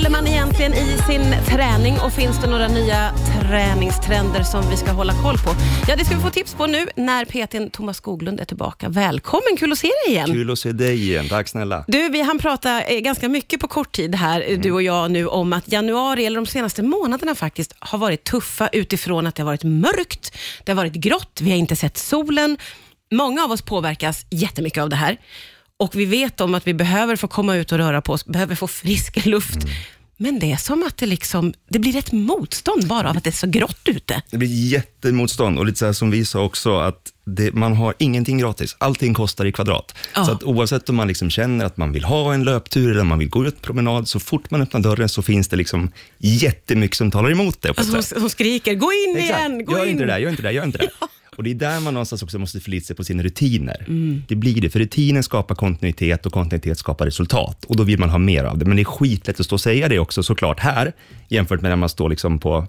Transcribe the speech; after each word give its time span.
håller 0.00 0.10
man 0.10 0.26
egentligen 0.26 0.74
i 0.74 0.98
sin 1.06 1.34
träning 1.46 1.98
och 2.04 2.12
finns 2.12 2.40
det 2.40 2.50
några 2.50 2.68
nya 2.68 3.12
träningstrender 3.40 4.42
som 4.42 4.70
vi 4.70 4.76
ska 4.76 4.90
hålla 4.90 5.12
koll 5.22 5.38
på? 5.38 5.50
Ja, 5.88 5.96
det 5.96 6.04
ska 6.04 6.16
vi 6.16 6.22
få 6.22 6.30
tips 6.30 6.54
på 6.54 6.66
nu 6.66 6.86
när 6.96 7.24
PTn 7.24 7.70
Thomas 7.70 7.96
Skoglund 7.96 8.40
är 8.40 8.44
tillbaka. 8.44 8.88
Välkommen, 8.88 9.56
kul 9.58 9.72
att 9.72 9.78
se 9.78 9.86
dig 9.86 10.14
igen. 10.14 10.26
Kul 10.26 10.50
att 10.50 10.58
se 10.58 10.72
dig 10.72 11.02
igen, 11.02 11.28
tack 11.28 11.48
snälla. 11.48 11.84
Du, 11.88 12.08
vi 12.08 12.22
hann 12.22 12.38
prata 12.38 12.82
eh, 12.82 13.00
ganska 13.00 13.28
mycket 13.28 13.60
på 13.60 13.68
kort 13.68 13.92
tid 13.92 14.14
här, 14.14 14.40
mm. 14.40 14.60
du 14.60 14.72
och 14.72 14.82
jag 14.82 15.10
nu, 15.10 15.26
om 15.26 15.52
att 15.52 15.72
januari, 15.72 16.26
eller 16.26 16.36
de 16.36 16.46
senaste 16.46 16.82
månaderna 16.82 17.34
faktiskt, 17.34 17.74
har 17.78 17.98
varit 17.98 18.24
tuffa 18.24 18.68
utifrån 18.68 19.26
att 19.26 19.34
det 19.34 19.42
har 19.42 19.46
varit 19.46 19.64
mörkt, 19.64 20.36
det 20.64 20.72
har 20.72 20.76
varit 20.76 20.94
grått, 20.94 21.38
vi 21.42 21.50
har 21.50 21.58
inte 21.58 21.76
sett 21.76 21.98
solen. 21.98 22.56
Många 23.12 23.44
av 23.44 23.50
oss 23.50 23.62
påverkas 23.62 24.26
jättemycket 24.30 24.82
av 24.82 24.88
det 24.88 24.96
här 24.96 25.18
och 25.80 25.94
vi 25.94 26.04
vet 26.04 26.40
om 26.40 26.54
att 26.54 26.66
vi 26.66 26.74
behöver 26.74 27.16
få 27.16 27.28
komma 27.28 27.56
ut 27.56 27.72
och 27.72 27.78
röra 27.78 28.00
på 28.02 28.12
oss, 28.12 28.26
behöver 28.26 28.54
få 28.54 28.68
frisk 28.68 29.26
luft. 29.26 29.62
Mm. 29.62 29.68
Men 30.16 30.38
det 30.38 30.52
är 30.52 30.56
som 30.56 30.82
att 30.82 30.96
det, 30.96 31.06
liksom, 31.06 31.54
det 31.68 31.78
blir 31.78 31.96
ett 31.96 32.12
motstånd 32.12 32.86
bara 32.86 33.10
av 33.10 33.16
att 33.16 33.24
det 33.24 33.30
är 33.30 33.32
så 33.32 33.46
grått 33.46 33.80
ute. 33.84 34.22
Det 34.30 34.38
blir 34.38 34.48
jättemotstånd 34.48 35.58
och 35.58 35.66
lite 35.66 35.78
så 35.78 35.94
som 35.94 36.10
vi 36.10 36.24
sa 36.24 36.44
också, 36.44 36.78
att 36.78 37.12
det, 37.24 37.54
man 37.54 37.76
har 37.76 37.94
ingenting 37.98 38.38
gratis. 38.38 38.76
Allting 38.78 39.14
kostar 39.14 39.44
i 39.44 39.52
kvadrat. 39.52 39.94
Ja. 40.14 40.24
Så 40.24 40.32
att 40.32 40.42
oavsett 40.42 40.88
om 40.88 40.96
man 40.96 41.08
liksom 41.08 41.30
känner 41.30 41.64
att 41.64 41.76
man 41.76 41.92
vill 41.92 42.04
ha 42.04 42.34
en 42.34 42.44
löptur 42.44 42.90
eller 42.90 43.04
man 43.04 43.18
vill 43.18 43.28
gå 43.28 43.46
ut 43.46 43.62
promenad, 43.62 44.08
så 44.08 44.20
fort 44.20 44.50
man 44.50 44.62
öppnar 44.62 44.80
dörren 44.80 45.08
så 45.08 45.22
finns 45.22 45.48
det 45.48 45.56
liksom 45.56 45.90
jättemycket 46.18 46.96
som 46.96 47.10
talar 47.10 47.30
emot 47.30 47.62
det. 47.62 47.68
Alltså, 47.68 48.14
hon, 48.14 48.20
hon 48.20 48.30
skriker, 48.30 48.74
gå 48.74 48.92
in 48.92 49.16
Exakt. 49.16 49.38
igen, 49.38 49.64
gå 49.64 49.72
gör 49.72 49.84
in. 49.84 49.90
Inte 49.90 50.04
det 50.04 50.12
där, 50.12 50.18
gör 50.18 50.30
inte 50.30 50.42
det 50.42 50.48
där, 50.48 50.54
gör 50.54 50.64
inte 50.64 50.78
det 50.78 50.84
där. 50.84 50.92
Ja. 51.00 51.08
Och 51.40 51.44
Det 51.44 51.50
är 51.50 51.54
där 51.54 51.80
man 51.80 51.94
någonstans 51.94 52.22
också 52.22 52.38
måste 52.38 52.60
förlita 52.60 52.86
sig 52.86 52.96
på 52.96 53.04
sina 53.04 53.22
rutiner. 53.22 53.84
Mm. 53.88 54.22
Det 54.28 54.34
blir 54.34 54.60
det, 54.60 54.70
för 54.70 54.78
rutinen 54.78 55.22
skapar 55.22 55.54
kontinuitet 55.54 56.26
och 56.26 56.32
kontinuitet 56.32 56.78
skapar 56.78 57.06
resultat. 57.06 57.64
Och 57.64 57.76
Då 57.76 57.82
vill 57.82 57.98
man 57.98 58.10
ha 58.10 58.18
mer 58.18 58.44
av 58.44 58.58
det. 58.58 58.64
Men 58.64 58.76
det 58.76 58.82
är 58.82 58.84
skitlätt 58.84 59.40
att 59.40 59.46
stå 59.46 59.54
och 59.54 59.60
säga 59.60 59.88
det 59.88 59.98
också 59.98 60.22
såklart 60.22 60.60
här, 60.60 60.92
jämfört 61.28 61.60
med 61.60 61.70
när 61.70 61.76
man 61.76 61.88
står 61.88 62.08
liksom 62.10 62.38
på 62.38 62.66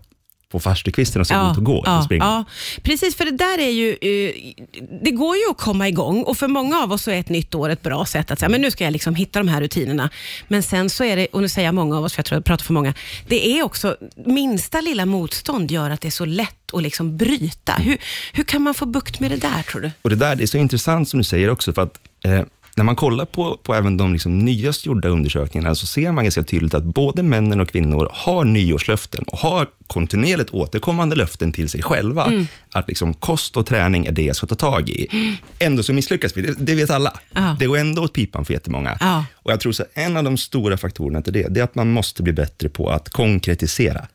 på 0.52 0.60
farstukvisten 0.60 1.22
och 1.22 1.28
så 1.28 1.34
ja, 1.34 1.52
ut 1.52 1.58
och 1.58 1.64
gå. 1.64 1.84
Ja, 1.86 2.00
och 2.00 2.16
ja, 2.16 2.46
precis, 2.84 3.16
för 3.16 3.26
det 3.26 3.32
där 3.32 3.60
är 3.60 3.70
ju, 3.70 3.90
uh, 3.90 4.54
det 5.04 5.12
går 5.12 5.38
ju 5.38 5.50
att 5.50 5.58
komma 5.58 5.88
igång 5.88 6.24
och 6.24 6.38
för 6.38 6.48
många 6.48 6.78
av 6.84 6.92
oss 6.92 7.04
så 7.04 7.12
är 7.12 7.20
ett 7.20 7.30
nytt 7.30 7.56
år 7.56 7.70
ett 7.70 7.82
bra 7.82 8.06
sätt 8.06 8.32
att 8.32 8.40
säga, 8.40 8.50
men 8.50 8.62
nu 8.62 8.72
ska 8.72 8.84
jag 8.84 8.94
liksom 8.94 9.16
hitta 9.16 9.40
de 9.40 9.48
här 9.48 9.62
rutinerna. 9.62 10.10
Men 10.48 10.64
sen 10.64 10.90
så 10.90 11.04
är 11.04 11.16
det, 11.16 11.28
och 11.28 11.42
nu 11.42 11.50
säger 11.50 11.68
jag 11.68 11.76
många 11.76 11.98
av 11.98 12.04
oss, 12.04 12.14
för 12.14 12.20
jag 12.20 12.26
tror 12.26 12.38
jag 12.38 12.46
pratar 12.46 12.64
för 12.64 12.74
många, 12.74 12.94
det 13.28 13.60
är 13.60 13.64
också, 13.64 13.98
minsta 14.26 14.82
lilla 14.82 15.06
motstånd 15.06 15.72
gör 15.72 15.90
att 15.90 16.02
det 16.02 16.08
är 16.08 16.12
så 16.12 16.26
lätt 16.26 16.74
att 16.74 16.84
liksom 16.84 17.18
bryta. 17.18 17.74
Hur, 17.74 17.98
hur 18.34 18.44
kan 18.44 18.62
man 18.62 18.74
få 18.74 18.86
bukt 18.86 19.20
med 19.20 19.32
det 19.32 19.38
där 19.38 19.64
tror 19.72 19.82
du? 19.82 19.92
Och 20.02 20.10
Det 20.10 20.16
där 20.16 20.36
det 20.36 20.44
är 20.44 20.48
så 20.48 20.58
intressant 20.58 21.10
som 21.10 21.18
du 21.18 21.24
säger 21.24 21.50
också, 21.50 21.74
för 21.74 21.82
att 21.82 22.00
eh, 22.24 22.42
när 22.76 22.84
man 22.84 22.96
kollar 22.96 23.26
på, 23.26 23.58
på 23.64 23.76
även 23.76 23.98
de 23.98 24.14
liksom 24.14 24.40
nyast 24.40 24.86
gjorda 24.86 25.10
undersökningarna, 25.10 25.76
så 25.76 25.88
ser 25.88 26.12
man 26.12 26.24
ganska 26.24 26.44
tydligt 26.44 26.74
att 26.74 26.84
både 26.84 27.24
männen 27.24 27.60
och 27.60 27.70
kvinnor 27.70 28.10
har 28.14 28.46
nyårslöften 28.46 29.24
och 29.24 29.38
har 29.38 29.68
kontinuerligt 29.88 30.50
återkommande 30.50 31.16
löften 31.16 31.52
till 31.52 31.70
sig 31.70 31.82
själva, 31.82 32.26
mm. 32.26 32.48
att 32.72 32.88
liksom 32.88 33.14
kost 33.14 33.58
och 33.58 33.66
träning 33.66 34.06
är 34.06 34.12
det 34.12 34.24
jag 34.24 34.36
ska 34.36 34.48
ta 34.48 34.56
tag 34.56 34.90
i. 34.90 35.08
Mm. 35.12 35.36
Ändå 35.60 35.84
så 35.84 35.94
misslyckas 35.94 36.38
vi, 36.38 36.42
det, 36.42 36.56
det 36.60 36.76
vet 36.76 36.90
alla. 36.90 37.14
Ah. 37.34 37.54
Det 37.60 37.66
går 37.66 37.78
ändå 37.78 38.04
åt 38.04 38.14
pipan 38.14 38.46
för 38.46 38.54
jättemånga. 38.54 38.98
Ah. 39.00 39.24
Och 39.34 39.52
jag 39.52 39.60
tror 39.60 39.82
att 39.82 39.88
en 39.94 40.18
av 40.18 40.24
de 40.24 40.38
stora 40.38 40.78
faktorerna 40.78 41.22
till 41.22 41.34
det, 41.34 41.48
det 41.50 41.60
är 41.60 41.64
att 41.64 41.76
man 41.76 41.92
måste 41.92 42.24
bli 42.24 42.34
bättre 42.34 42.70
på 42.70 42.90
att 42.90 43.10
konkretisera. 43.10 44.08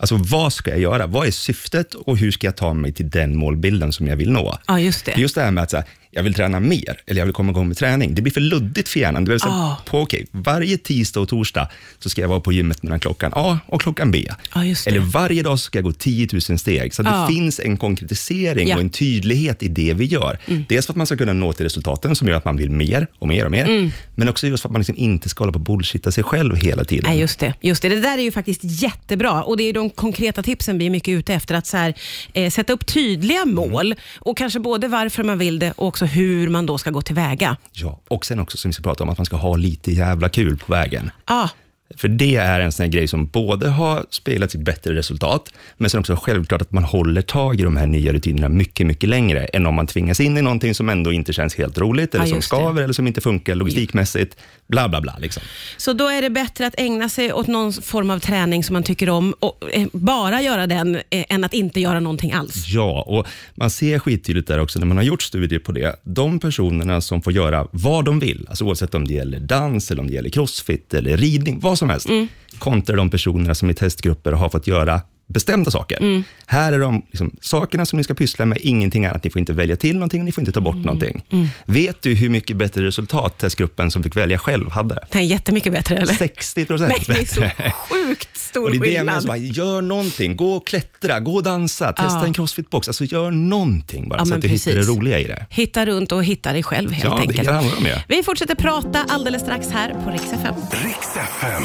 Alltså 0.00 0.16
vad 0.16 0.52
ska 0.52 0.70
jag 0.70 0.80
göra? 0.80 1.06
Vad 1.06 1.26
är 1.26 1.30
syftet 1.30 1.94
och 1.94 2.16
hur 2.16 2.30
ska 2.30 2.46
jag 2.46 2.56
ta 2.56 2.74
mig 2.74 2.92
till 2.92 3.10
den 3.10 3.36
målbilden 3.36 3.92
som 3.92 4.06
jag 4.06 4.16
vill 4.16 4.30
nå? 4.30 4.58
Ja, 4.66 4.80
just 4.80 5.04
det. 5.04 5.14
Just 5.16 5.34
det 5.34 5.40
här 5.40 5.50
med 5.50 5.62
att 5.62 5.70
säga, 5.70 5.84
jag 6.14 6.22
vill 6.22 6.34
träna 6.34 6.60
mer, 6.60 7.00
eller 7.06 7.20
jag 7.20 7.26
vill 7.26 7.34
komma 7.34 7.50
igång 7.50 7.68
med 7.68 7.76
träning. 7.76 8.14
Det 8.14 8.22
blir 8.22 8.32
för 8.32 8.40
luddigt 8.40 8.88
för 8.88 9.00
hjärnan. 9.00 9.24
Det 9.24 9.30
vill 9.30 9.40
säga, 9.40 9.52
oh. 9.52 9.84
på, 9.84 10.00
okay, 10.00 10.26
varje 10.30 10.78
tisdag 10.78 11.20
och 11.20 11.28
torsdag 11.28 11.68
så 11.98 12.10
ska 12.10 12.20
jag 12.20 12.28
vara 12.28 12.40
på 12.40 12.52
gymmet 12.52 12.82
mellan 12.82 13.00
klockan 13.00 13.32
A 13.34 13.58
och 13.66 13.80
klockan 13.80 14.10
B. 14.10 14.28
Oh, 14.54 14.70
eller 14.86 15.00
varje 15.00 15.42
dag 15.42 15.58
ska 15.58 15.78
jag 15.78 15.84
gå 15.84 15.92
10 15.92 16.28
000 16.48 16.58
steg. 16.58 16.94
Så 16.94 17.02
oh. 17.02 17.26
det 17.26 17.34
finns 17.34 17.60
en 17.60 17.76
konkretisering 17.76 18.68
ja. 18.68 18.74
och 18.74 18.80
en 18.80 18.90
tydlighet 18.90 19.62
i 19.62 19.68
det 19.68 19.94
vi 19.94 20.04
gör. 20.04 20.38
Mm. 20.46 20.64
Dels 20.68 20.86
för 20.86 20.92
att 20.92 20.96
man 20.96 21.06
ska 21.06 21.16
kunna 21.16 21.32
nå 21.32 21.52
till 21.52 21.64
resultaten 21.64 22.16
som 22.16 22.28
gör 22.28 22.36
att 22.36 22.44
man 22.44 22.56
vill 22.56 22.70
mer 22.70 23.06
och 23.18 23.28
mer 23.28 23.44
och 23.44 23.50
mer, 23.50 23.64
mm. 23.64 23.90
men 24.14 24.28
också 24.28 24.46
just 24.46 24.62
för 24.62 24.68
att 24.68 24.72
man 24.72 24.80
liksom 24.80 24.96
inte 24.96 25.28
ska 25.28 25.44
hålla 25.44 25.52
på 25.52 25.58
och 25.58 25.64
bullshitta 25.64 26.12
sig 26.12 26.24
själv 26.24 26.56
hela 26.56 26.84
tiden. 26.84 27.04
Nej, 27.08 27.20
just 27.20 27.38
det, 27.38 27.54
just 27.60 27.82
det. 27.82 27.88
Det 27.88 28.00
där 28.00 28.18
är 28.18 28.22
ju 28.22 28.32
faktiskt 28.32 28.60
jättebra 28.64 29.42
och 29.42 29.56
det 29.56 29.64
är 29.64 29.72
de 29.72 29.90
konkreta 29.90 30.42
tipsen 30.42 30.78
vi 30.78 30.86
är 30.86 30.90
mycket 30.90 31.12
ute 31.12 31.34
efter. 31.34 31.54
Att 31.54 31.72
här, 31.72 31.94
eh, 32.32 32.50
sätta 32.50 32.72
upp 32.72 32.86
tydliga 32.86 33.44
mål 33.44 33.94
och 34.18 34.36
kanske 34.36 34.60
både 34.60 34.88
varför 34.88 35.22
man 35.22 35.38
vill 35.38 35.58
det 35.58 35.72
och 35.76 35.86
också 35.86 36.03
hur 36.06 36.48
man 36.48 36.66
då 36.66 36.78
ska 36.78 36.90
gå 36.90 37.02
tillväga. 37.02 37.56
Ja, 37.72 38.00
och 38.08 38.26
sen 38.26 38.40
också 38.40 38.56
som 38.56 38.68
vi 38.68 38.72
ska 38.72 38.82
prata 38.82 39.04
om, 39.04 39.10
att 39.10 39.18
man 39.18 39.26
ska 39.26 39.36
ha 39.36 39.56
lite 39.56 39.92
jävla 39.92 40.28
kul 40.28 40.56
på 40.56 40.72
vägen. 40.72 41.10
Ah. 41.24 41.48
För 41.96 42.08
det 42.08 42.36
är 42.36 42.60
en 42.60 42.72
sån 42.72 42.90
grej 42.90 43.08
som 43.08 43.26
både 43.26 43.68
har 43.68 44.06
spelat 44.10 44.50
sitt 44.50 44.60
bättre 44.60 44.94
resultat, 44.94 45.52
men 45.76 45.90
sen 45.90 46.00
också 46.00 46.16
självklart 46.16 46.62
att 46.62 46.72
man 46.72 46.84
håller 46.84 47.22
tag 47.22 47.60
i 47.60 47.62
de 47.62 47.76
här 47.76 47.86
nya 47.86 48.12
rutinerna 48.12 48.48
mycket, 48.48 48.86
mycket 48.86 49.08
längre, 49.08 49.44
än 49.44 49.66
om 49.66 49.74
man 49.74 49.86
tvingas 49.86 50.20
in 50.20 50.38
i 50.38 50.42
någonting 50.42 50.74
som 50.74 50.88
ändå 50.88 51.12
inte 51.12 51.32
känns 51.32 51.54
helt 51.54 51.78
roligt, 51.78 52.14
eller 52.14 52.24
ja, 52.24 52.30
som 52.30 52.42
skaver, 52.42 52.74
det. 52.74 52.84
eller 52.84 52.94
som 52.94 53.06
inte 53.06 53.20
funkar 53.20 53.54
logistikmässigt, 53.54 54.36
bla 54.66 54.88
bla 54.88 55.00
bla. 55.00 55.16
Liksom. 55.18 55.42
Så 55.76 55.92
då 55.92 56.08
är 56.08 56.22
det 56.22 56.30
bättre 56.30 56.66
att 56.66 56.74
ägna 56.78 57.08
sig 57.08 57.32
åt 57.32 57.46
någon 57.46 57.72
form 57.72 58.10
av 58.10 58.18
träning 58.18 58.64
som 58.64 58.72
man 58.72 58.82
tycker 58.82 59.10
om, 59.10 59.34
och 59.38 59.74
eh, 59.74 59.86
bara 59.92 60.42
göra 60.42 60.66
den, 60.66 60.94
eh, 60.94 61.24
än 61.28 61.44
att 61.44 61.54
inte 61.54 61.80
göra 61.80 62.00
någonting 62.00 62.32
alls? 62.32 62.68
Ja, 62.68 63.04
och 63.06 63.26
man 63.54 63.70
ser 63.70 63.98
skittydligt 63.98 64.48
där 64.48 64.60
också, 64.60 64.78
när 64.78 64.86
man 64.86 64.96
har 64.96 65.04
gjort 65.04 65.22
studier 65.22 65.58
på 65.58 65.72
det, 65.72 65.96
de 66.02 66.40
personerna 66.40 67.00
som 67.00 67.22
får 67.22 67.32
göra 67.32 67.66
vad 67.70 68.04
de 68.04 68.18
vill, 68.18 68.46
alltså 68.48 68.64
oavsett 68.64 68.94
om 68.94 69.08
det 69.08 69.14
gäller 69.14 69.40
dans, 69.40 69.90
eller 69.90 70.00
om 70.00 70.06
det 70.06 70.14
gäller 70.14 70.30
crossfit, 70.30 70.94
eller 70.94 71.16
ridning, 71.16 71.60
vad 71.60 71.78
som 71.78 71.83
helst, 71.90 72.08
mm. 72.08 72.28
kontra 72.58 72.96
de 72.96 73.10
personerna 73.10 73.54
som 73.54 73.70
i 73.70 73.74
testgrupper 73.74 74.32
har 74.32 74.48
fått 74.48 74.66
göra 74.66 75.00
bestämda 75.26 75.70
saker. 75.70 75.96
Mm. 75.96 76.24
Här 76.46 76.72
är 76.72 76.78
de 76.78 77.02
liksom, 77.10 77.36
sakerna 77.40 77.86
som 77.86 77.96
ni 77.96 78.04
ska 78.04 78.14
pyssla 78.14 78.46
med, 78.46 78.58
ingenting 78.60 79.06
annat. 79.06 79.24
Ni 79.24 79.30
får 79.30 79.40
inte 79.40 79.52
välja 79.52 79.76
till 79.76 79.94
någonting, 79.94 80.24
ni 80.24 80.32
får 80.32 80.42
inte 80.42 80.52
ta 80.52 80.60
bort 80.60 80.74
mm. 80.74 80.86
någonting. 80.86 81.24
Mm. 81.30 81.48
Vet 81.66 82.02
du 82.02 82.14
hur 82.14 82.28
mycket 82.28 82.56
bättre 82.56 82.84
resultat 82.84 83.38
testgruppen 83.38 83.90
som 83.90 84.02
fick 84.02 84.16
välja 84.16 84.38
själv 84.38 84.70
hade? 84.70 85.06
Är 85.10 85.20
jättemycket 85.20 85.72
bättre, 85.72 85.96
eller? 85.96 86.14
60 86.14 86.64
procent 86.64 86.92
Nej, 87.08 87.16
det 87.16 87.22
är 87.22 87.34
så 87.34 87.70
sjukt 87.88 88.36
stor 88.36 88.64
och 88.64 88.70
det 88.70 88.76
är 88.76 88.80
skillnad. 88.80 89.26
Det 89.26 89.38
gör 89.38 89.82
någonting, 89.82 90.36
gå 90.36 90.54
och 90.54 90.66
klättra, 90.66 91.20
gå 91.20 91.34
och 91.34 91.42
dansa, 91.42 91.92
testa 91.92 92.18
ja. 92.18 92.26
en 92.26 92.32
crossfitbox. 92.32 92.88
Alltså 92.88 93.04
gör 93.04 93.30
någonting 93.30 94.08
bara, 94.08 94.18
ja, 94.18 94.26
så 94.26 94.34
att 94.34 94.42
du 94.42 94.48
precis. 94.48 94.66
hittar 94.66 94.80
det 94.80 94.86
roliga 94.86 95.18
i 95.18 95.24
det. 95.24 95.46
Hitta 95.50 95.86
runt 95.86 96.12
och 96.12 96.24
hitta 96.24 96.52
dig 96.52 96.62
själv 96.62 96.90
helt 96.90 97.04
ja, 97.04 97.18
enkelt. 97.18 97.44
Det 97.44 97.52
handlar 97.52 97.76
om, 97.76 97.86
ja. 97.86 97.96
Vi 98.08 98.22
fortsätter 98.22 98.54
prata 98.54 99.04
alldeles 99.08 99.42
strax 99.42 99.68
här 99.68 99.94
på 100.04 100.10
Rix 100.10 100.32
FM. 100.32 100.54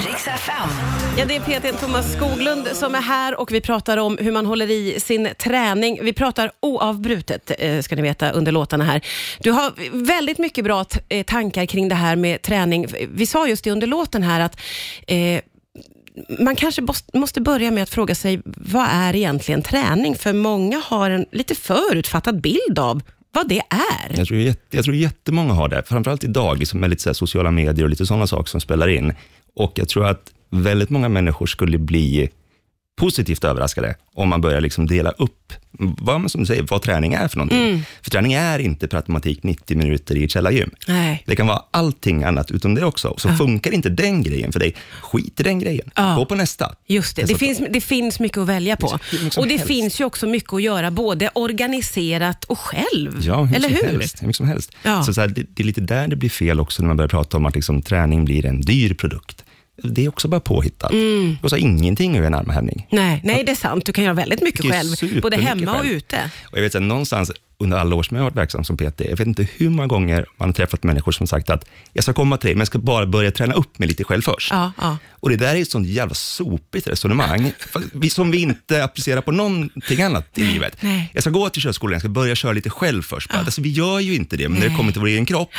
Rix 0.08 0.28
FM. 0.28 0.70
Ja, 1.18 1.26
det 1.26 1.36
är 1.36 1.40
PT 1.40 1.81
Thomas 1.81 2.14
Skoglund 2.14 2.68
som 2.74 2.96
är 2.96 3.02
här 3.02 3.40
och 3.40 3.48
vi 3.51 3.61
pratar 3.61 3.97
om 3.97 4.17
hur 4.21 4.31
man 4.31 4.45
håller 4.45 4.71
i 4.71 4.99
sin 4.99 5.29
träning. 5.37 5.99
Vi 6.01 6.13
pratar 6.13 6.51
oavbrutet, 6.59 7.51
eh, 7.59 7.81
ska 7.81 7.95
ni 7.95 8.01
veta, 8.01 8.31
under 8.31 8.51
låtarna 8.51 8.83
här. 8.83 9.01
Du 9.39 9.51
har 9.51 9.73
väldigt 10.05 10.37
mycket 10.37 10.63
bra 10.63 10.85
eh, 11.09 11.25
tankar 11.25 11.65
kring 11.65 11.89
det 11.89 11.95
här 11.95 12.15
med 12.15 12.41
träning. 12.41 12.87
Vi 13.13 13.25
sa 13.25 13.47
just 13.47 13.63
det 13.63 13.71
under 13.71 13.87
låten 13.87 14.23
här 14.23 14.39
att 14.39 14.59
eh, 15.07 15.41
man 16.39 16.55
kanske 16.55 16.81
måste 17.13 17.41
börja 17.41 17.71
med 17.71 17.83
att 17.83 17.89
fråga 17.89 18.15
sig, 18.15 18.41
vad 18.45 18.87
är 18.91 19.15
egentligen 19.15 19.61
träning? 19.61 20.16
För 20.16 20.33
många 20.33 20.81
har 20.85 21.09
en 21.09 21.25
lite 21.31 21.55
förutfattad 21.55 22.41
bild 22.41 22.79
av 22.79 23.01
vad 23.31 23.47
det 23.47 23.61
är. 23.69 24.17
Jag 24.17 24.27
tror, 24.27 24.53
jag 24.71 24.83
tror 24.83 24.95
jättemånga 24.95 25.53
har 25.53 25.69
det, 25.69 25.83
framförallt 25.85 26.23
idag 26.23 26.57
liksom 26.57 26.79
med 26.79 26.89
lite 26.89 27.01
så 27.01 27.13
sociala 27.13 27.51
medier 27.51 27.83
och 27.83 27.89
lite 27.89 28.05
sådana 28.05 28.27
saker 28.27 28.49
som 28.49 28.61
spelar 28.61 28.87
in. 28.87 29.13
Och 29.55 29.71
Jag 29.75 29.89
tror 29.89 30.05
att 30.05 30.31
väldigt 30.49 30.89
många 30.89 31.09
människor 31.09 31.45
skulle 31.45 31.77
bli 31.77 32.29
positivt 32.99 33.43
överraskade 33.43 33.95
om 34.13 34.29
man 34.29 34.41
börjar 34.41 34.61
liksom 34.61 34.87
dela 34.87 35.11
upp 35.11 35.53
vad, 35.79 36.31
som 36.31 36.41
du 36.41 36.47
säger, 36.47 36.65
vad 36.69 36.81
träning 36.81 37.13
är 37.13 37.27
för 37.27 37.37
någonting. 37.37 37.69
Mm. 37.69 37.81
För 38.01 38.11
träning 38.11 38.33
är 38.33 38.59
inte 38.59 38.87
per 38.87 38.97
automatik 38.97 39.43
90 39.43 39.77
minuter 39.77 40.15
i 40.15 40.23
ett 40.23 40.31
källargym. 40.31 40.71
Nej. 40.87 41.23
Det 41.25 41.35
kan 41.35 41.47
vara 41.47 41.63
allting 41.71 42.23
annat 42.23 42.51
utom 42.51 42.75
det 42.75 42.85
också. 42.85 43.13
Så 43.17 43.27
ja. 43.27 43.37
funkar 43.37 43.71
inte 43.71 43.89
den 43.89 44.23
grejen 44.23 44.51
för 44.51 44.59
dig, 44.59 44.75
skit 45.01 45.39
i 45.39 45.43
den 45.43 45.59
grejen. 45.59 45.91
Ja. 45.95 46.15
Gå 46.15 46.25
på 46.25 46.35
nästa. 46.35 46.75
Just 46.87 47.16
det, 47.16 47.23
det 47.23 47.35
finns, 47.35 47.61
det 47.69 47.81
finns 47.81 48.19
mycket 48.19 48.37
att 48.37 48.47
välja 48.47 48.78
på. 48.78 48.87
Och 49.37 49.47
det 49.47 49.49
helst. 49.49 49.67
finns 49.67 50.02
ju 50.02 50.05
också 50.05 50.28
mycket 50.28 50.53
att 50.53 50.61
göra, 50.61 50.91
både 50.91 51.29
organiserat 51.34 52.45
och 52.45 52.59
själv. 52.59 53.22
Ja, 53.22 53.43
hur 53.43 53.55
Eller 53.55 53.69
hur? 53.69 53.84
helst. 53.84 54.23
Hur 54.23 54.34
som 54.34 54.47
helst. 54.47 54.72
Ja. 54.84 55.03
Så, 55.03 55.13
så 55.13 55.22
här, 55.22 55.28
det, 55.28 55.45
det, 55.49 55.63
är 55.63 55.66
lite 55.66 55.81
där 55.81 56.07
det 56.07 56.16
blir 56.16 56.29
fel 56.29 56.59
också, 56.59 56.81
när 56.81 56.87
man 56.87 56.97
börjar 56.97 57.09
prata 57.09 57.37
om 57.37 57.45
att 57.45 57.55
liksom, 57.55 57.81
träning 57.81 58.25
blir 58.25 58.45
en 58.45 58.61
dyr 58.61 58.93
produkt 58.93 59.43
det 59.84 60.05
är 60.05 60.09
också 60.09 60.28
bara 60.28 60.40
påhittat. 60.40 60.91
Mm. 60.91 61.29
Det 61.29 61.41
kostar 61.41 61.58
ingenting 61.58 62.16
göra 62.16 62.28
en 62.28 62.34
armhävning. 62.34 62.87
Nej, 62.91 63.22
nej, 63.23 63.43
det 63.43 63.52
är 63.52 63.55
sant. 63.55 63.85
Du 63.85 63.93
kan 63.93 64.03
göra 64.03 64.14
väldigt 64.14 64.41
mycket 64.41 64.72
själv, 64.72 65.22
både 65.22 65.37
hemma 65.37 65.79
och 65.79 65.85
ute. 65.85 66.31
Och 66.52 66.58
jag 66.58 66.64
vet 66.64 66.76
att 66.76 66.81
någonstans 66.81 67.31
under 67.59 67.78
alla 67.78 67.96
år 67.96 68.03
som 68.03 68.17
jag 68.17 68.23
har 68.23 68.29
varit 68.29 68.37
verksam 68.37 68.64
som 68.64 68.78
PT, 68.78 69.02
jag 69.02 69.17
vet 69.17 69.28
inte 69.28 69.47
hur 69.58 69.70
många 69.70 69.87
gånger 69.87 70.26
man 70.37 70.49
har 70.49 70.53
träffat 70.53 70.84
människor 70.84 71.11
som 71.11 71.28
sagt 71.28 71.49
att 71.49 71.66
jag 71.93 72.03
ska 72.03 72.14
komma 72.14 72.37
till 72.37 72.47
dig, 72.47 72.55
men 72.55 72.59
jag 72.59 72.67
ska 72.67 72.79
bara 72.79 73.05
börja 73.05 73.31
träna 73.31 73.53
upp 73.53 73.79
mig 73.79 73.87
lite 73.87 74.03
själv 74.03 74.22
först. 74.22 74.52
Ja, 74.52 74.72
ja. 74.81 74.97
Och 75.09 75.29
det 75.29 75.35
där 75.35 75.55
är 75.55 75.61
ett 75.61 75.72
sånt 75.72 75.87
jävla 75.87 76.14
sopigt 76.14 76.87
resonemang, 76.87 77.52
som 78.09 78.31
vi 78.31 78.41
inte 78.41 78.84
applicerar 78.84 79.22
på 79.22 79.31
någonting 79.31 80.02
annat 80.02 80.37
i 80.37 80.43
livet. 80.43 80.78
Nej. 80.79 81.11
Jag 81.14 81.23
ska 81.23 81.29
gå 81.29 81.49
till 81.49 81.61
körskolan, 81.61 81.93
jag 81.93 82.02
ska 82.02 82.09
börja 82.09 82.35
köra 82.35 82.52
lite 82.52 82.70
själv 82.70 83.02
först. 83.02 83.29
Ja. 83.34 83.40
Alltså, 83.40 83.61
vi 83.61 83.70
gör 83.70 83.99
ju 83.99 84.16
inte 84.16 84.37
det, 84.37 84.49
men 84.49 84.59
när 84.59 84.70
det 84.70 84.76
kommer 84.76 84.91
till 84.91 85.02
vår 85.02 85.08
egen 85.08 85.26
kropp, 85.26 85.49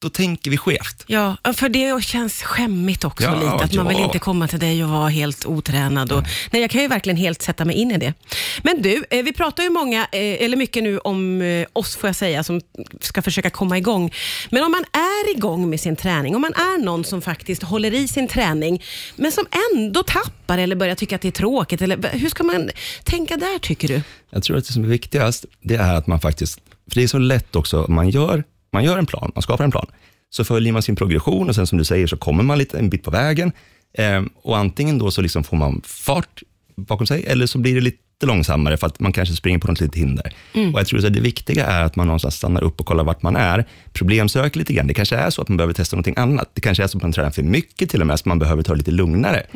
då 0.00 0.08
tänker 0.08 0.50
vi 0.50 0.56
skevt. 0.56 1.04
Ja, 1.06 1.36
för 1.56 1.68
det 1.68 2.04
känns 2.04 2.42
skämmigt 2.42 3.04
också 3.04 3.24
Ja, 3.24 3.34
lite, 3.34 3.64
att 3.64 3.74
man 3.74 3.86
ja. 3.86 3.88
vill 3.88 4.04
inte 4.04 4.18
komma 4.18 4.48
till 4.48 4.58
dig 4.58 4.84
och 4.84 4.90
vara 4.90 5.08
helt 5.08 5.46
otränad. 5.46 6.12
Och, 6.12 6.24
nej, 6.50 6.62
jag 6.62 6.70
kan 6.70 6.82
ju 6.82 6.88
verkligen 6.88 7.16
helt 7.16 7.42
sätta 7.42 7.64
mig 7.64 7.76
in 7.76 7.90
i 7.90 7.98
det. 7.98 8.14
Men 8.62 8.82
du, 8.82 9.04
eh, 9.10 9.24
vi 9.24 9.32
pratar 9.32 9.62
ju 9.62 9.70
många, 9.70 10.00
eh, 10.12 10.44
eller 10.44 10.56
mycket 10.56 10.82
nu 10.82 10.98
om 10.98 11.42
eh, 11.42 11.66
oss 11.72 11.96
får 11.96 12.08
jag 12.08 12.16
säga, 12.16 12.44
som 12.44 12.60
ska 13.00 13.22
försöka 13.22 13.50
komma 13.50 13.78
igång. 13.78 14.12
Men 14.50 14.64
om 14.64 14.72
man 14.72 14.84
är 14.92 15.36
igång 15.36 15.70
med 15.70 15.80
sin 15.80 15.96
träning, 15.96 16.36
om 16.36 16.42
man 16.42 16.54
är 16.54 16.84
någon 16.84 17.04
som 17.04 17.22
faktiskt 17.22 17.62
håller 17.62 17.94
i 17.94 18.08
sin 18.08 18.28
träning, 18.28 18.82
men 19.16 19.32
som 19.32 19.46
ändå 19.74 20.02
tappar 20.02 20.58
eller 20.58 20.76
börjar 20.76 20.94
tycka 20.94 21.14
att 21.16 21.22
det 21.22 21.28
är 21.28 21.32
tråkigt, 21.32 21.82
eller 21.82 22.10
hur 22.12 22.28
ska 22.28 22.44
man 22.44 22.70
tänka 23.04 23.36
där 23.36 23.58
tycker 23.58 23.88
du? 23.88 24.02
Jag 24.30 24.42
tror 24.42 24.56
att 24.56 24.66
det 24.66 24.72
som 24.72 24.84
är 24.84 24.88
viktigast, 24.88 25.44
det 25.60 25.76
är 25.76 25.94
att 25.94 26.06
man 26.06 26.20
faktiskt, 26.20 26.60
för 26.88 26.94
det 26.94 27.02
är 27.02 27.08
så 27.08 27.18
lätt 27.18 27.56
också, 27.56 27.86
man 27.88 28.10
gör, 28.10 28.44
man 28.72 28.84
gör 28.84 28.98
en 28.98 29.06
plan, 29.06 29.32
man 29.34 29.42
skapar 29.42 29.64
en 29.64 29.70
plan, 29.70 29.86
så 30.30 30.44
följer 30.44 30.72
man 30.72 30.82
sin 30.82 30.96
progression 30.96 31.48
och 31.48 31.54
sen 31.54 31.66
som 31.66 31.78
du 31.78 31.84
säger 31.84 32.06
så 32.06 32.16
kommer 32.16 32.42
man 32.42 32.58
lite 32.58 32.78
en 32.78 32.90
bit 32.90 33.02
på 33.02 33.10
vägen 33.10 33.52
eh, 33.98 34.22
och 34.42 34.58
antingen 34.58 34.98
då 34.98 35.10
så 35.10 35.22
liksom 35.22 35.44
får 35.44 35.56
man 35.56 35.80
fart 35.84 36.42
bakom 36.76 37.06
sig 37.06 37.24
eller 37.26 37.46
så 37.46 37.58
blir 37.58 37.74
det 37.74 37.80
lite 37.80 37.98
långsammare 38.22 38.76
för 38.76 38.86
att 38.86 39.00
man 39.00 39.12
kanske 39.12 39.34
springer 39.36 39.58
på 39.58 39.66
något 39.66 39.80
litet 39.80 39.96
hinder. 39.96 40.34
Och 40.74 40.80
jag 40.80 40.86
tror 40.86 41.06
att 41.06 41.14
det 41.14 41.20
viktiga 41.20 41.66
är 41.66 41.82
att 41.82 41.96
man 41.96 42.06
någonstans 42.06 42.34
stannar 42.34 42.62
upp 42.64 42.80
och 42.80 42.86
kollar 42.86 43.04
vart 43.04 43.22
man 43.22 43.36
är, 43.36 43.64
problemsöker 43.92 44.58
lite 44.58 44.72
grann. 44.72 44.86
Det 44.86 44.94
kanske 44.94 45.16
är 45.16 45.30
så 45.30 45.42
att 45.42 45.48
man 45.48 45.56
behöver 45.56 45.74
testa 45.74 45.96
någonting 45.96 46.14
annat. 46.16 46.50
Det 46.54 46.60
kanske 46.60 46.82
är 46.82 46.86
så 46.86 46.98
att 46.98 47.02
man 47.02 47.12
tränar 47.12 47.30
för 47.30 47.42
mycket 47.42 47.90
till 47.90 48.00
och 48.00 48.06
med, 48.06 48.18
så 48.18 48.28
man 48.28 48.38
behöver 48.38 48.62
ta 48.62 48.72
det 48.72 48.78
lite 48.78 48.90
lugnare. 48.90 49.46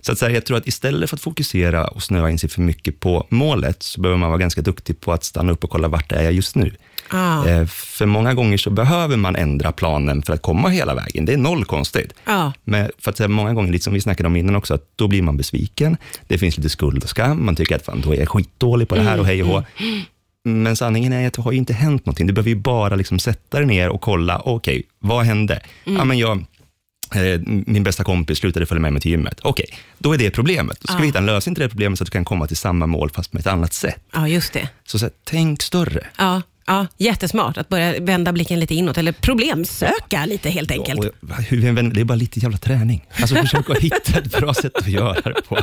Så 0.00 0.12
att 0.12 0.18
säga, 0.18 0.30
jag 0.34 0.46
tror 0.46 0.56
att 0.56 0.66
istället 0.66 1.10
för 1.10 1.16
att 1.16 1.20
fokusera 1.20 1.88
och 1.88 2.02
snöa 2.02 2.30
in 2.30 2.38
sig 2.38 2.50
för 2.50 2.60
mycket 2.60 3.00
på 3.00 3.26
målet, 3.30 3.82
så 3.82 4.00
behöver 4.00 4.18
man 4.18 4.28
vara 4.28 4.38
ganska 4.40 4.62
duktig 4.62 5.00
på 5.00 5.12
att 5.12 5.24
stanna 5.24 5.52
upp 5.52 5.64
och 5.64 5.70
kolla 5.70 5.88
vart 5.88 6.12
är 6.12 6.22
jag 6.22 6.32
just 6.32 6.56
nu. 6.56 6.74
Ah. 7.08 7.46
Eh, 7.48 7.66
För 7.66 8.06
många 8.06 8.34
gånger 8.34 8.56
så 8.56 8.70
behöver 8.70 9.16
man 9.16 9.36
ändra 9.36 9.72
planen 9.72 10.22
för 10.22 10.32
att 10.32 10.42
komma 10.42 10.68
hela 10.68 10.94
vägen. 10.94 11.24
Det 11.24 11.32
är 11.32 11.36
noll 11.36 11.64
konstigt. 11.64 12.12
Ja. 12.24 12.52
Men 12.64 12.90
för 12.98 13.10
att 13.10 13.16
säga 13.16 13.28
många 13.28 13.54
gånger, 13.54 13.72
lite 13.72 13.84
som 13.84 13.94
vi 13.94 14.00
snackade 14.00 14.26
om 14.26 14.36
innan 14.36 14.56
också, 14.56 14.74
att 14.74 14.82
då 14.96 15.08
blir 15.08 15.22
man 15.22 15.36
besviken. 15.36 15.96
Det 16.28 16.38
finns 16.38 16.56
lite 16.56 16.68
skuld 16.68 17.02
och 17.02 17.08
skam. 17.08 17.44
Man 17.46 17.56
tycker 17.56 17.76
att 17.76 17.84
fan, 17.84 18.00
då 18.00 18.14
är 18.14 18.18
jag 18.18 18.28
skitdålig 18.28 18.88
på 18.88 18.94
det 18.94 19.02
här 19.02 19.18
och 19.20 19.26
hej 19.26 19.42
och 19.42 19.48
hå. 19.48 19.64
Men 20.44 20.76
sanningen 20.76 21.12
är 21.12 21.26
att 21.26 21.32
det 21.34 21.42
har 21.42 21.52
ju 21.52 21.58
inte 21.58 21.72
hänt 21.72 22.06
någonting. 22.06 22.26
Du 22.26 22.32
behöver 22.32 22.50
ju 22.50 22.56
bara 22.56 22.96
liksom 22.96 23.18
sätta 23.18 23.58
dig 23.58 23.66
ner 23.66 23.88
och 23.88 24.00
kolla, 24.00 24.38
okej, 24.44 24.82
vad 24.98 25.24
hände? 25.24 25.60
Ja, 25.84 26.04
men 26.04 26.18
jag, 26.18 26.44
eh, 27.14 27.40
min 27.46 27.82
bästa 27.82 28.04
kompis 28.04 28.38
slutade 28.38 28.66
följa 28.66 28.80
med 28.82 28.92
mig 28.92 29.02
till 29.02 29.10
gymmet. 29.10 29.40
Okej, 29.42 29.66
då 29.98 30.12
är 30.12 30.18
det 30.18 30.30
problemet. 30.30 30.80
Då 30.80 30.86
ska 30.86 30.96
vi 30.96 31.06
hitta 31.06 31.18
en 31.18 31.26
lösning 31.26 31.54
till 31.54 31.62
det 31.62 31.68
problemet 31.68 31.98
så 31.98 32.02
att 32.02 32.06
du 32.06 32.10
kan 32.10 32.24
komma 32.24 32.46
till 32.46 32.56
samma 32.56 32.86
mål 32.86 33.10
fast 33.10 33.32
med 33.32 33.40
ett 33.40 33.46
annat 33.46 33.72
sätt. 33.72 34.02
Ja, 34.12 34.28
just 34.28 34.52
det. 34.52 34.68
Så, 34.84 34.98
så 34.98 35.04
här, 35.04 35.12
tänk 35.24 35.62
större. 35.62 36.06
Ja, 36.18 36.42
ja, 36.66 36.86
jättesmart 36.96 37.56
att 37.58 37.68
börja 37.68 38.00
vända 38.00 38.32
blicken 38.32 38.60
lite 38.60 38.74
inåt, 38.74 38.98
eller 38.98 39.12
problemsöka 39.12 40.26
lite 40.26 40.50
helt 40.50 40.70
enkelt. 40.70 41.00
Vänder- 41.50 41.94
det 41.94 42.00
är 42.00 42.04
bara 42.04 42.14
lite 42.14 42.38
jävla 42.40 42.58
träning. 42.58 43.06
Alltså 43.20 43.34
försök 43.36 43.70
att 43.70 43.78
hitta 43.78 44.18
ett 44.18 44.38
bra 44.40 44.54
sätt 44.54 44.76
att 44.76 44.88
göra 44.88 45.20
det 45.32 45.42
på. 45.48 45.58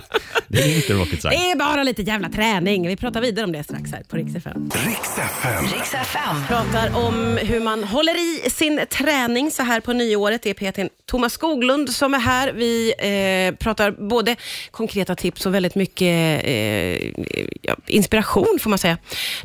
Det 0.47 0.61
är 0.61 0.75
inte 0.75 0.93
rocket 0.93 1.11
Det 1.11 1.21
science. 1.21 1.37
är 1.51 1.55
bara 1.55 1.83
lite 1.83 2.01
jävla 2.01 2.29
träning. 2.29 2.87
Vi 2.87 2.95
pratar 2.95 3.21
vidare 3.21 3.45
om 3.45 3.51
det 3.51 3.63
strax 3.63 3.91
här 3.91 4.03
på 4.03 4.17
Rix 4.17 4.35
FM. 4.35 4.71
Riks 4.85 5.17
FM. 5.17 5.63
Riks 5.65 5.93
FM. 5.93 6.43
pratar 6.47 6.95
om 7.07 7.39
hur 7.41 7.59
man 7.59 7.83
håller 7.83 8.45
i 8.45 8.49
sin 8.49 8.81
träning 8.91 9.51
så 9.51 9.63
här 9.63 9.79
på 9.79 9.93
nyåret. 9.93 10.43
Det 10.43 10.49
är 10.63 10.71
PT 10.71 10.91
Thomas 11.05 11.33
Skoglund 11.33 11.89
som 11.89 12.13
är 12.13 12.19
här. 12.19 12.51
Vi 12.53 12.93
eh, 13.49 13.55
pratar 13.57 13.91
både 13.91 14.35
konkreta 14.71 15.15
tips 15.15 15.45
och 15.45 15.53
väldigt 15.55 15.75
mycket 15.75 16.43
eh, 16.45 17.07
ja, 17.61 17.75
inspiration 17.87 18.57
får 18.61 18.69
man 18.69 18.79
säga. 18.79 18.97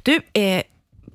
Du, 0.02 0.20
eh, 0.32 0.62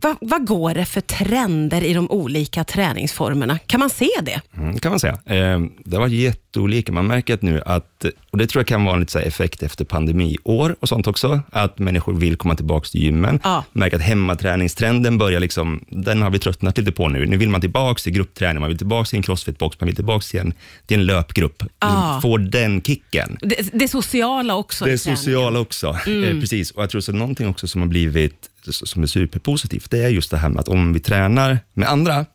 vad, 0.02 0.16
vad 0.22 0.48
går 0.48 0.74
det 0.74 0.86
för 0.86 1.02
trender 1.02 1.84
i 1.84 1.94
de 1.94 2.12
olika 2.12 2.64
träningsformerna? 2.64 3.60
Kan 3.68 3.80
man 3.80 3.90
se 3.90 4.10
det? 4.22 4.42
Mm, 4.58 4.80
kan 4.80 4.92
man 4.92 5.00
säga. 5.00 5.18
Eh, 5.26 5.60
Det 5.86 5.98
varit 5.98 6.14
jätteolika. 6.14 6.92
Man 6.92 7.08
märker 7.08 7.34
att 7.34 7.42
nu 7.42 7.62
att, 7.66 8.06
och 8.32 8.38
det 8.38 8.48
tror 8.48 8.60
jag 8.60 8.68
kan 8.68 8.84
vara 8.84 8.94
en 8.96 9.00
lite 9.00 9.22
effekt 9.22 9.64
efter 9.64 9.86
pandemiår 9.86 10.76
och 10.80 10.90
sånt 10.90 11.08
också, 11.08 11.42
att 11.52 11.80
människor 11.80 12.14
vill 12.14 12.36
komma 12.36 12.56
tillbaka 12.56 12.88
till 12.88 13.02
gymmen. 13.04 13.40
Ja. 13.44 13.64
Märker 13.74 13.98
att 13.98 14.04
hemmaträningstrenden 14.04 15.18
börjar 15.18 15.40
liksom, 15.40 15.86
den 15.90 16.22
har 16.22 16.30
vi 16.30 16.40
tröttnat 16.40 16.78
lite 16.78 16.92
på 16.92 17.10
nu. 17.10 17.26
Nu 17.26 17.38
vill 17.38 17.50
man 17.50 17.62
tillbaka 17.62 18.00
till 18.00 18.14
gruppträning, 18.14 18.60
man 18.60 18.70
vill 18.70 18.78
tillbaka 18.78 19.06
till 19.06 19.18
en 19.18 19.24
crossfitbox, 19.24 19.80
man 19.80 19.88
vill 19.88 19.96
tillbaka 19.96 20.22
till 20.32 20.40
en, 20.40 20.54
till 20.86 21.00
en 21.00 21.06
löpgrupp. 21.06 21.64
Ja. 21.80 22.20
Få 22.22 22.38
den 22.38 22.82
kicken. 22.82 23.38
Det, 23.42 23.70
det 23.74 23.88
sociala 23.88 24.56
också. 24.56 24.86
Det 24.86 24.98
sociala 24.98 25.60
också. 25.60 25.88
Eh, 25.88 26.40
precis. 26.42 26.72
Och 26.72 26.84
jag 26.84 26.90
tror 26.90 27.10
att 27.10 27.16
någonting 27.16 27.48
också 27.48 27.68
som 27.68 27.82
har 27.82 27.88
blivit 27.88 28.50
som 28.72 29.04
är 29.04 29.08
superpositivt, 29.08 29.92
det 29.92 30.04
är 30.04 30.10
just 30.10 30.32
det 30.32 30.38
här 30.38 30.50
med 30.50 30.60
att 30.60 30.68
om 30.68 30.94
vi 30.94 31.00
tränar 31.00 31.60
med 31.74 31.90
andra, 31.90 32.26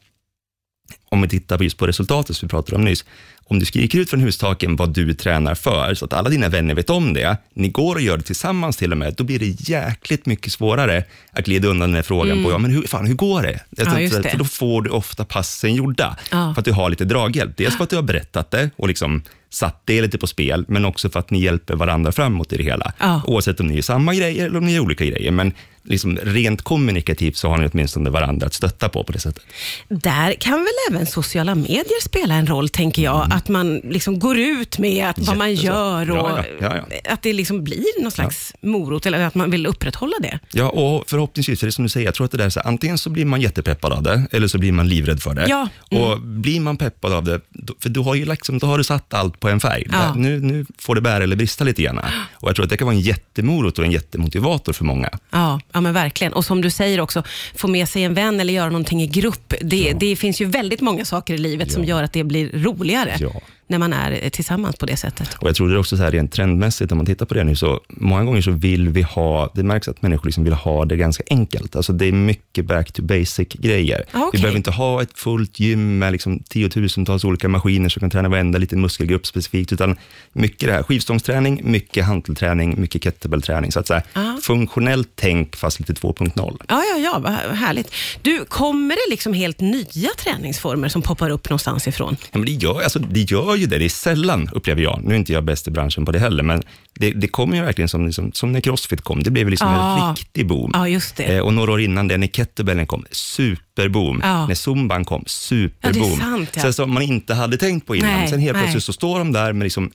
om 1.11 1.23
vi 1.23 1.29
tittar 1.29 1.59
på 1.59 1.65
just 1.65 1.79
på 1.79 1.87
resultatet 1.87 2.37
som 2.37 2.47
vi 2.47 2.51
pratade 2.51 2.77
om 2.77 2.85
nyss, 2.85 3.05
om 3.47 3.59
du 3.59 3.67
skriker 3.67 3.99
ut 3.99 4.11
från 4.11 4.21
hustaken 4.21 4.77
vad 4.77 4.95
du 4.95 5.15
tränar 5.15 5.55
för, 5.55 5.95
så 5.95 6.05
att 6.05 6.13
alla 6.13 6.29
dina 6.29 6.49
vänner 6.49 6.75
vet 6.75 6.91
om 6.91 7.13
det, 7.15 7.37
ni 7.55 7.69
går 7.69 7.95
och 7.95 8.01
gör 8.01 8.17
det 8.17 8.23
tillsammans 8.23 8.77
till 8.77 8.93
och 8.93 8.99
med, 8.99 9.15
då 9.15 9.25
blir 9.25 9.39
det 9.39 9.69
jäkligt 9.71 10.27
mycket 10.27 10.53
svårare 10.53 11.05
att 11.33 11.45
glida 11.45 11.69
undan 11.69 11.89
den 11.89 11.95
här 11.95 12.03
frågan 12.03 12.45
på, 12.45 12.51
ja 12.51 12.59
men 12.59 12.71
hur, 12.71 12.83
fan, 12.83 13.07
hur 13.07 13.15
går 13.15 13.43
det? 13.43 13.61
Ja, 13.71 14.01
just 14.01 14.23
det. 14.23 14.31
För 14.31 14.39
då 14.39 14.45
får 14.45 14.83
du 14.83 14.91
ofta 14.91 15.25
passen 15.25 15.75
gjorda, 15.75 16.17
Ja. 16.31 16.55
för 16.55 16.61
att 16.61 16.65
du 16.65 16.73
har 16.73 16.91
lite 16.91 17.05
draghjälp. 17.05 17.57
Dels 17.57 17.77
för 17.77 17.85
att 17.85 17.91
du 17.91 17.97
har 17.97 18.03
berättat 18.03 18.51
det 18.51 18.71
och 18.77 18.89
liksom 18.89 19.23
satt 19.51 19.83
det 19.85 20.03
lite 20.03 20.19
på 20.19 20.27
spel, 20.27 20.65
men 20.69 20.85
också 20.85 21.11
för 21.11 21.21
att 21.21 21.31
ni 21.31 21.43
hjälper 21.43 21.75
varandra 21.77 22.13
framåt 22.13 22.53
i 22.53 22.57
det 22.57 22.65
hela. 22.65 22.93
Ja. 23.01 23.23
Oavsett 23.27 23.61
om 23.61 23.67
ni 23.67 23.79
är 23.79 23.83
samma 23.83 24.15
grejer 24.15 24.47
eller 24.47 24.59
om 24.59 24.65
ni 24.67 24.75
är 24.75 24.81
olika 24.81 25.05
grejer. 25.05 25.31
Men 25.31 25.53
liksom 25.85 26.19
rent 26.23 26.63
kommunikativt 26.63 27.37
så 27.37 27.49
har 27.49 27.59
ni 27.59 27.69
åtminstone 27.73 28.11
varandra 28.11 28.47
att 28.47 28.55
stötta 28.55 28.89
på 28.89 29.05
på 29.05 29.13
det 29.13 29.19
sättet. 29.19 29.45
Där 29.89 30.33
kan 30.33 30.59
väl 30.59 30.73
även 30.91 31.07
sociala 31.07 31.55
medier 31.55 32.03
spela 32.03 32.35
en 32.35 32.47
roll, 32.47 32.69
tänker 32.69 33.03
jag. 33.03 33.29
Att 33.31 33.49
man 33.49 33.77
liksom 33.77 34.19
går 34.19 34.39
ut 34.39 34.79
med 34.79 35.09
att 35.09 35.19
vad 35.19 35.37
man 35.37 35.55
gör 35.55 36.11
och 36.11 36.17
Ja, 36.17 36.45
ja, 36.61 36.77
ja, 36.77 37.13
att 37.13 37.23
det 37.23 37.33
liksom 37.33 37.65
blir 37.65 38.03
någon 38.03 38.11
slags 38.11 38.55
morot, 38.61 39.07
eller 39.07 39.21
att 39.21 39.35
man 39.35 39.51
vill 39.51 39.67
upprätthålla 39.67 40.17
det. 40.21 40.39
Ja, 40.53 40.69
och 40.69 41.05
förhoppningsvis, 41.11 41.61
för 41.61 41.67
det 41.67 41.69
är 41.69 41.73
som 41.73 41.85
du 41.85 41.89
säger, 41.89 42.07
jag 42.07 42.15
tror 42.15 42.25
att 42.25 42.31
det 42.31 42.39
där 42.39 42.47
är 42.47 42.51
så 42.51 42.61
här, 42.61 42.69
antingen 42.69 42.99
så 42.99 43.11
blir 43.11 43.25
man 43.25 43.41
jättepeppad 43.41 43.93
av 43.93 44.03
det, 44.03 44.23
eller 44.31 44.49
så 44.49 44.59
blir 44.59 44.73
man 44.73 44.89
livrädd 44.89 45.23
för 45.23 45.35
det. 45.35 45.47
Ja, 45.49 45.69
mm. 45.91 46.05
Och 46.05 46.21
blir 46.21 46.61
man 46.61 46.77
peppad 46.77 47.13
av 47.13 47.25
det, 47.25 47.41
för 47.81 47.89
du 47.89 48.01
har 48.01 48.15
ju 48.15 48.25
liksom, 48.25 48.59
då 48.59 48.67
har 48.67 48.79
du 48.79 48.85
satt 48.85 49.15
allt 49.15 49.41
på 49.41 49.49
en 49.49 49.61
färg. 49.61 49.85
Där, 49.91 50.15
Nu, 50.15 50.41
nu 50.41 50.67
får 50.79 50.95
det 50.95 51.01
bära 51.01 51.25
eller 51.25 51.37
brista 51.37 51.65
lite 51.65 51.83
grann. 51.83 52.01
Och 52.33 52.49
jag 52.49 52.57
tror 52.57 52.65
att 52.65 52.71
det 52.71 52.77
kan 52.77 52.87
vara 52.87 52.97
en 52.97 53.01
jättemorot 53.03 53.79
och 53.79 53.85
en 53.85 53.93
jättemotivator 53.93 54.73
för 54.73 54.85
många. 54.85 55.11
Ja, 55.31 55.61
ja 55.75 55.81
men 55.81 55.95
verkligen. 55.95 56.33
Och 56.33 56.45
som 56.45 56.61
du 56.61 56.71
säger 56.71 57.01
också, 57.01 57.23
få 57.55 57.69
med 57.69 57.89
sig 57.89 58.03
en 58.05 58.15
vän 58.15 58.41
eller 58.41 58.53
göra 58.53 58.71
någonting 58.71 59.03
i 59.03 59.07
grupp. 59.07 59.55
Det, 59.61 59.93
det 60.01 60.17
finns 60.17 60.41
ju 60.41 60.45
väldigt 60.45 60.81
många 60.81 61.05
saker 61.05 61.35
i 61.35 61.39
livet 61.39 61.73
som 61.73 61.85
gör 61.85 62.03
att 62.03 62.13
det 62.13 62.25
blir 62.25 62.51
roligare 62.53 63.17
Ja. 63.21 63.31
När 63.67 63.79
man 63.79 63.93
är 63.93 64.19
eh, 64.23 64.29
tillsammans 64.29 64.77
på 64.77 64.87
det 64.87 64.97
sättet. 64.97 65.35
Och 65.35 65.49
jag 65.49 65.57
tror 65.57 65.69
det 65.69 65.75
är 65.75 65.79
också 65.79 65.97
så 65.97 66.03
här 66.03 66.11
rent 66.11 66.33
trendmässigt, 66.33 66.93
om 66.93 66.99
man 66.99 67.07
tittar 67.07 67.27
på 67.27 67.35
det 67.35 67.45
nu, 67.45 67.57
så 67.57 67.81
många 67.89 68.25
gånger 68.25 68.41
så 68.43 68.51
vill 68.51 68.89
vi 68.89 69.03
ha, 69.03 69.51
det 69.55 69.63
märks 69.63 69.89
att 69.89 70.03
människor 70.03 70.25
liksom 70.27 70.45
vill 70.45 70.53
ha 70.53 70.85
det 70.85 70.97
ganska 70.97 71.25
enkelt. 71.31 71.77
Alltså 71.77 71.93
det 71.93 72.07
är 72.07 72.13
mycket 72.13 72.65
back 72.67 72.93
to 72.93 73.03
basic-grejer. 73.03 74.05
Ah, 74.13 74.19
okej. 74.19 74.31
Vi 74.33 74.39
behöver 74.39 74.57
inte 74.57 74.71
ha 74.71 75.03
ett 75.03 75.19
fullt 75.19 75.61
gym 75.61 75.99
med 75.99 76.13
liksom 76.13 76.39
tiotusentals 76.49 77.25
olika 77.25 77.49
maskiner 77.49 77.89
som 77.89 78.01
kan 78.01 78.11
träna 78.11 78.29
varenda 78.29 78.59
liten 78.59 78.81
muskelgrupp 78.81 79.27
specifikt, 79.27 79.73
utan 79.73 79.97
mycket 80.33 80.69
det 80.69 80.73
här, 80.75 80.83
skivstångsträning, 80.83 81.61
mycket 81.65 82.05
hantelträning, 82.05 82.81
mycket 82.81 83.03
kettlebellträning. 83.05 83.73
Så 83.73 83.81
att 83.81 83.87
säga, 83.87 84.03
Ah. 84.13 84.37
funktionellt 84.43 85.09
tänk 85.15 85.57
fast 85.57 85.81
lite 85.81 85.93
2.0. 85.93 86.57
Ja, 86.69 86.83
ja, 86.93 86.99
ja, 86.99 87.19
vad 87.19 87.57
härligt. 87.57 87.93
Du, 88.23 88.45
kommer 88.45 88.95
det 88.95 89.11
liksom 89.11 89.33
helt 89.33 89.61
nya 89.61 90.11
träningsformer 90.19 90.89
som 90.89 91.03
poppar 91.03 91.31
upp 91.31 91.51
någonstans 91.51 91.89
ifrån? 91.89 92.17
Ja, 92.33 92.39
men 92.39 92.45
det, 92.47 92.53
gör, 92.53 92.81
alltså, 92.83 92.99
det 92.99 93.21
gör 93.21 93.54
ju 93.57 93.67
det. 93.67 93.79
Det 93.79 93.85
är 93.85 93.89
sällan, 93.89 94.49
upplever 94.53 94.83
jag. 94.83 95.01
Nu 95.05 95.15
är 95.15 95.19
inte 95.19 95.33
jag 95.33 95.45
bäst 95.45 95.69
i 95.69 95.71
branschen 95.71 96.05
på 96.05 96.13
det 96.13 96.19
heller, 96.19 96.43
men 96.43 96.63
det, 96.95 97.11
det 97.11 97.29
kommer 97.29 97.57
ju 97.57 97.63
verkligen 97.63 97.89
som, 97.89 98.07
liksom, 98.07 98.33
som 98.33 98.53
när 98.53 98.61
Crossfit 98.61 99.01
kom. 99.03 99.23
Det 99.23 99.31
blev 99.31 99.49
liksom 99.49 99.69
Ja. 99.73 100.09
en 100.09 100.15
riktig 100.17 100.47
boom. 100.47 100.71
Ja, 100.75 100.89
just 100.89 101.17
det. 101.17 101.25
Eh, 101.25 101.41
och 101.41 101.55
några 101.55 101.73
år 101.73 101.81
innan 101.81 102.09
det, 102.09 102.17
när 102.17 102.27
kettlebellen 102.27 102.87
kom, 102.87 103.05
superboom. 103.11 104.21
Ja. 104.23 104.47
När 104.47 104.55
zumban 104.55 105.05
kom, 105.05 105.25
superboom. 105.27 106.03
Ja, 106.11 106.17
det 106.17 106.23
är 106.23 106.37
sant, 106.37 106.51
ja. 106.57 106.63
Så 106.63 106.73
som 106.73 106.95
man 106.95 107.03
inte 107.03 107.35
hade 107.35 107.57
tänkt 107.57 107.87
på 107.87 107.97
innan. 107.97 108.11
Nej, 108.11 108.29
Sen 108.29 108.39
helt 108.41 108.53
nej. 108.55 108.63
plötsligt 108.63 108.85
så 108.85 108.93
står 108.93 109.19
de 109.19 109.33
där 109.33 109.53
med 109.53 109.65
liksom 109.65 109.91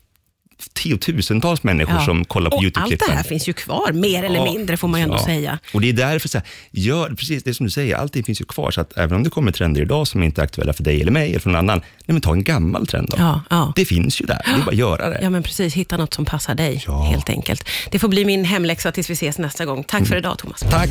tiotusentals 0.74 1.64
människor 1.64 1.96
Ja. 1.96 2.06
som 2.06 2.26
kollar 2.26 2.50
på 2.50 2.56
och 2.58 2.64
YouTube-klippen. 2.64 2.98
allt 3.02 3.12
det 3.12 3.16
här 3.18 3.24
finns 3.24 3.50
ju 3.50 3.54
kvar, 3.54 3.92
mer 3.94 4.24
eller 4.24 4.36
Ja, 4.36 4.44
mindre 4.54 4.78
får 4.78 4.88
man 4.88 5.00
ju 5.00 5.04
ändå 5.04 5.16
ja. 5.16 5.26
säga. 5.26 5.60
Och 5.74 5.82
det 5.82 5.90
är 5.90 5.94
därför, 5.94 6.30
så 6.30 6.38
här, 6.38 6.48
gör, 6.72 7.10
precis 7.10 7.44
det 7.44 7.54
som 7.54 7.66
du 7.66 7.70
säger, 7.72 7.96
allting 7.96 8.24
finns 8.24 8.42
ju 8.42 8.46
kvar. 8.46 8.72
Så 8.72 8.82
att 8.82 8.98
även 8.98 9.16
om 9.18 9.24
det 9.24 9.30
kommer 9.30 9.52
trender 9.52 9.82
idag 9.82 10.08
som 10.08 10.24
inte 10.24 10.42
är 10.42 10.46
aktuella 10.46 10.74
för 10.74 10.84
dig 10.84 11.02
eller 11.02 11.12
mig, 11.12 11.30
eller 11.30 11.40
för 11.40 11.50
någon 11.50 11.60
annan, 11.60 11.78
nej 11.80 11.86
men 12.14 12.22
ta 12.22 12.34
en 12.34 12.44
gammal 12.44 12.88
trend 12.88 13.14
då. 13.18 13.74
Det 13.76 13.86
finns 13.86 14.22
ju 14.22 14.26
där, 14.26 14.42
det 14.46 14.52
är 14.52 14.58
bara 14.58 14.70
att 14.72 14.76
göra 14.76 15.10
det. 15.10 15.20
Ja, 15.22 15.30
men 15.30 15.44
precis. 15.44 15.74
Hitta 15.74 15.98
något 15.98 16.14
som 16.14 16.26
passar 16.26 16.56
dig, 16.56 16.84
helt 17.12 17.30
enkelt. 17.30 17.64
Det 17.92 18.00
får 18.00 18.08
bli 18.08 18.26
min 18.26 18.46
hemläxa 18.46 18.92
tills 18.92 19.10
vi 19.10 19.14
ses 19.14 19.38
nästa 19.38 19.66
gång. 19.66 19.84
Tack 19.84 20.08
för 20.08 20.16
idag, 20.18 20.38
Thomas. 20.38 20.60
Tack! 20.60 20.90